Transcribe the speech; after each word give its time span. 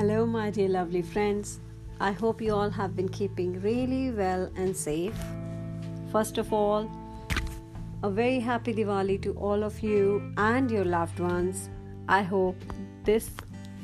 Hello, 0.00 0.24
my 0.24 0.48
dear 0.48 0.70
lovely 0.70 1.02
friends. 1.02 1.60
I 2.00 2.12
hope 2.12 2.40
you 2.40 2.54
all 2.54 2.70
have 2.70 2.96
been 2.96 3.10
keeping 3.10 3.60
really 3.60 4.10
well 4.10 4.50
and 4.56 4.74
safe. 4.74 5.14
First 6.10 6.38
of 6.38 6.54
all, 6.54 6.90
a 8.02 8.08
very 8.08 8.40
happy 8.40 8.72
Diwali 8.72 9.20
to 9.20 9.34
all 9.34 9.62
of 9.62 9.78
you 9.80 10.32
and 10.38 10.70
your 10.70 10.86
loved 10.86 11.20
ones. 11.20 11.68
I 12.08 12.22
hope 12.22 12.56
this 13.04 13.28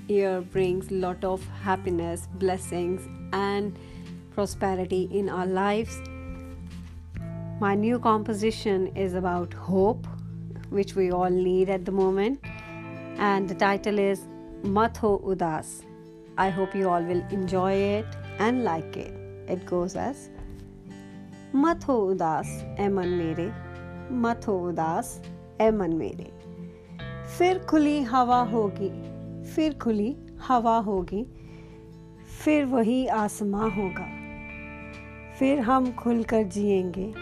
year 0.09 0.41
brings 0.41 0.91
a 0.91 0.95
lot 0.95 1.23
of 1.23 1.47
happiness, 1.63 2.29
blessings, 2.37 3.07
and 3.35 3.79
prosperity 4.31 5.11
in 5.13 5.29
our 5.29 5.45
lives. 5.45 6.01
My 7.61 7.75
new 7.75 7.99
composition 7.99 8.87
is 8.97 9.13
about 9.13 9.53
hope, 9.53 10.07
which 10.71 10.95
we 10.95 11.11
all 11.11 11.29
need 11.29 11.69
at 11.69 11.85
the 11.85 11.93
moment, 11.93 12.41
and 13.19 13.47
the 13.47 13.55
title 13.55 13.99
is 13.99 14.27
Matho 14.63 15.19
Udas. 15.23 15.83
I 16.41 16.51
hope 16.51 16.77
you 16.77 16.85
all 16.85 17.03
will 17.11 17.23
enjoy 17.35 18.01
it 18.01 18.07
and 18.41 18.65
like 18.65 18.97
it. 18.97 19.27
It 19.51 19.73
goes 19.73 19.97
as, 19.97 20.17
मत 21.55 21.89
हो 21.89 21.99
उदास, 21.99 22.77
ए 22.81 22.89
मन 22.89 23.09
मेरे। 23.09 23.53
मत 24.15 24.41
हो 24.49 24.69
उदास, 24.69 25.23
ए 25.61 25.71
मन 25.71 25.93
मेरे। 25.95 26.33
फिर 27.39 27.59
खुली 27.59 28.03
हवा 28.03 28.43
होगी, 28.43 28.89
फिर 29.51 29.75
खुली 29.75 30.17
हवा 30.49 30.79
होगी, 30.79 31.27
फिर 32.45 32.65
वही 32.65 33.07
आसमां 33.07 33.71
होगा। 33.71 34.09
फिर 35.39 35.61
हम 35.61 35.93
खुलकर 35.93 36.43
जिएँगे, 36.43 37.13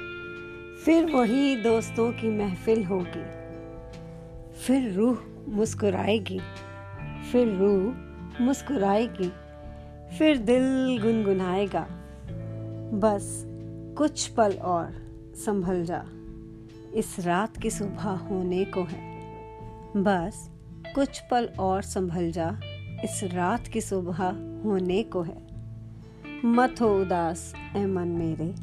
फिर 0.84 1.04
वही 1.04 1.56
दोस्तों 1.56 2.12
की 2.12 2.38
महफिल 2.38 2.84
होगी। 2.84 3.24
फिर 4.52 4.92
रूह 4.92 5.18
मुस्कुराएगी, 5.48 6.40
फिर 7.32 7.48
रूह 7.48 8.13
मुस्कुराएगी, 8.40 9.32
फिर 10.18 10.38
दिल 10.38 10.98
गुनगुनाएगा। 11.02 11.86
बस 12.94 13.44
कुछ 13.98 14.26
पल 14.26 14.52
और 14.52 14.94
संभल 15.36 15.84
जा। 15.84 16.04
इस 16.94 17.16
रात 17.20 17.56
की 17.56 17.70
सुबह 17.70 18.02
होने 18.02 18.64
को 18.64 18.82
है। 18.82 19.18
बस 19.96 20.50
कुछ 20.94 21.22
पल 21.30 21.48
और 21.58 21.82
संभल 21.82 22.30
जा। 22.30 22.60
इस 23.04 23.20
रात 23.24 23.68
की 23.68 23.80
सुबह 23.80 24.24
होने 24.64 25.02
को 25.02 25.22
है। 25.22 25.46
मत 26.44 26.74
हो 26.80 27.00
उदास 27.00 27.54
ए 27.76 27.86
मन 27.86 28.08
मेरे। 28.08 28.54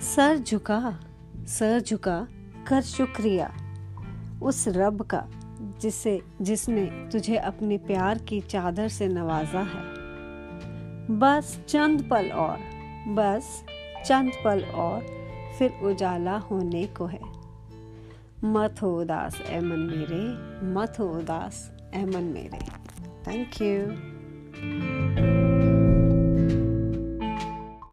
सर 0.00 0.38
झुका 0.38 1.00
सर 1.38 1.80
झुका, 1.80 2.28
कर 2.66 2.82
शुक्रिया। 2.82 3.54
उस 4.42 4.68
रब 4.68 5.02
का 5.02 5.26
जिसे 5.80 6.22
जिसने 6.42 6.86
तुझे 6.86 7.36
अपने 7.36 7.78
प्यार 7.78 8.18
की 8.18 8.40
चादर 8.40 8.88
से 8.88 9.08
नवाजा 9.08 9.60
है। 9.60 9.98
बस 11.18 11.60
चंद 11.68 12.08
पल 12.10 12.30
और, 12.30 12.56
बस 13.08 13.64
चंद 14.06 14.32
पल 14.44 14.62
और, 14.64 15.06
फिर 15.58 15.72
उजाला 15.82 16.38
होने 16.38 16.86
को 16.86 17.06
है। 17.06 17.20
मत 18.44 18.76
हो 18.82 19.00
उदास, 19.00 19.40
ए 19.40 19.60
मन 19.60 19.78
मेरे, 19.78 20.22
मत 20.66 20.96
हो 20.98 21.04
उदास, 21.04 21.72
ए 21.94 22.04
मेरे। 22.04 22.58
Thank 23.26 23.62
you 23.62 25.27